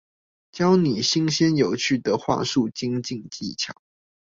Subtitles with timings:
[0.51, 3.75] 教你新鮮有趣的話術精進技巧